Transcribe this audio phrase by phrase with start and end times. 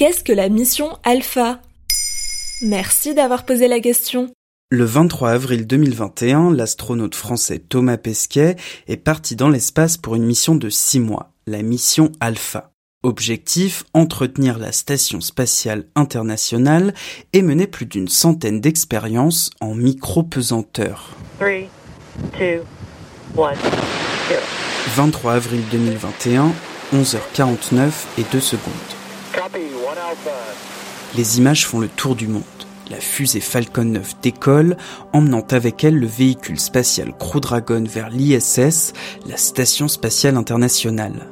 [0.00, 1.60] Qu'est-ce que la mission Alpha?
[2.62, 4.32] Merci d'avoir posé la question.
[4.70, 8.56] Le 23 avril 2021, l'astronaute français Thomas Pesquet
[8.88, 12.72] est parti dans l'espace pour une mission de six mois, la mission Alpha.
[13.02, 16.94] Objectif, entretenir la station spatiale internationale
[17.34, 21.10] et mener plus d'une centaine d'expériences en micro-pesanteur.
[24.96, 26.52] 23 avril 2021,
[26.94, 28.99] 11h49 et 2 secondes.
[31.16, 32.42] Les images font le tour du monde.
[32.90, 34.76] La fusée Falcon 9 décolle,
[35.12, 38.92] emmenant avec elle le véhicule spatial Crew Dragon vers l'ISS,
[39.26, 41.28] la Station spatiale internationale.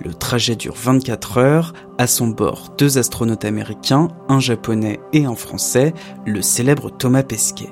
[0.00, 5.34] Le trajet dure 24 heures, à son bord deux astronautes américains, un japonais et un
[5.34, 5.92] français,
[6.26, 7.70] le célèbre Thomas Pesquet.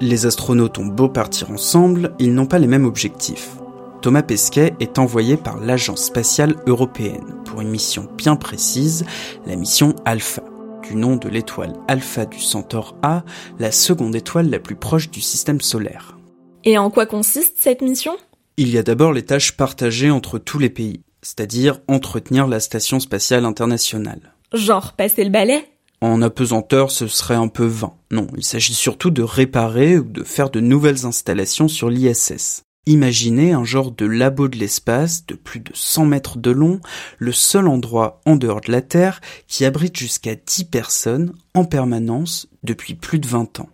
[0.00, 3.56] Les astronautes ont beau partir ensemble, ils n'ont pas les mêmes objectifs.
[4.04, 9.06] Thomas Pesquet est envoyé par l'Agence spatiale européenne pour une mission bien précise,
[9.46, 10.42] la mission Alpha,
[10.82, 13.24] du nom de l'étoile Alpha du Centaure A,
[13.58, 16.18] la seconde étoile la plus proche du système solaire.
[16.64, 18.14] Et en quoi consiste cette mission?
[18.58, 23.00] Il y a d'abord les tâches partagées entre tous les pays, c'est-à-dire entretenir la station
[23.00, 24.34] spatiale internationale.
[24.52, 25.64] Genre passer le balai?
[26.02, 27.94] En apesanteur, ce serait un peu vain.
[28.10, 32.63] Non, il s'agit surtout de réparer ou de faire de nouvelles installations sur l'ISS.
[32.86, 36.80] Imaginez un genre de labo de l'espace de plus de 100 mètres de long,
[37.18, 42.46] le seul endroit en dehors de la Terre qui abrite jusqu'à 10 personnes en permanence
[42.62, 43.70] depuis plus de 20 ans.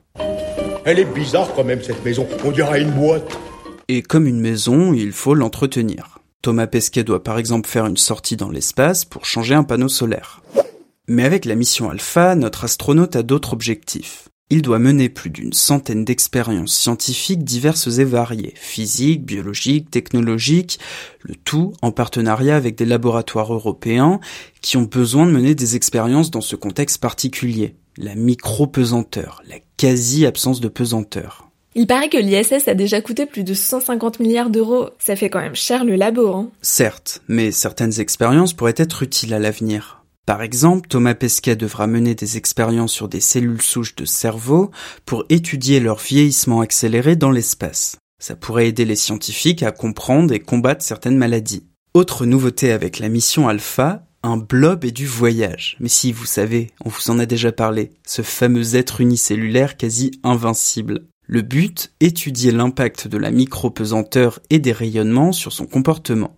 [0.85, 3.37] Elle est bizarre quand même cette maison, on dirait une boîte.
[3.89, 6.21] Et comme une maison, il faut l'entretenir.
[6.41, 10.41] Thomas Pesquet doit par exemple faire une sortie dans l'espace pour changer un panneau solaire.
[11.09, 14.29] Mais avec la mission Alpha, notre astronaute a d'autres objectifs.
[14.53, 20.81] Il doit mener plus d'une centaine d'expériences scientifiques diverses et variées, physiques, biologiques, technologiques,
[21.23, 24.19] le tout en partenariat avec des laboratoires européens
[24.61, 30.61] qui ont besoin de mener des expériences dans ce contexte particulier, la micro-pesanteur, la quasi-absence
[30.61, 31.49] de pesanteur.
[31.77, 34.91] Il paraît que l'ISS a déjà coûté plus de 150 milliards d'euros.
[34.99, 39.33] Ça fait quand même cher le labo, hein Certes, mais certaines expériences pourraient être utiles
[39.33, 40.00] à l'avenir.
[40.27, 44.71] Par exemple, Thomas Pesquet devra mener des expériences sur des cellules souches de cerveau
[45.07, 47.97] pour étudier leur vieillissement accéléré dans l'espace.
[48.23, 51.65] Ça pourrait aider les scientifiques à comprendre et combattre certaines maladies.
[51.95, 55.77] Autre nouveauté avec la mission Alpha, un blob et du voyage.
[55.81, 60.13] Mais si, vous savez, on vous en a déjà parlé, ce fameux être unicellulaire quasi
[60.23, 61.07] invincible.
[61.27, 66.37] Le but, étudier l'impact de la micro-pesanteur et des rayonnements sur son comportement.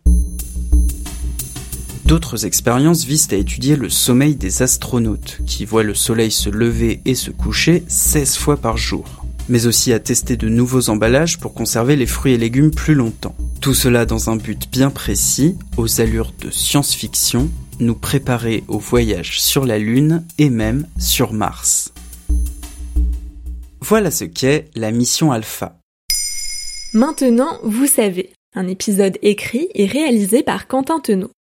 [2.12, 7.00] D'autres expériences visent à étudier le sommeil des astronautes, qui voient le soleil se lever
[7.06, 11.54] et se coucher 16 fois par jour, mais aussi à tester de nouveaux emballages pour
[11.54, 13.34] conserver les fruits et légumes plus longtemps.
[13.62, 17.48] Tout cela dans un but bien précis, aux allures de science-fiction,
[17.80, 21.94] nous préparer au voyage sur la Lune et même sur Mars.
[23.80, 25.78] Voilà ce qu'est la mission Alpha.
[26.92, 31.30] Maintenant, vous savez, un épisode écrit et réalisé par Quentin Tenot.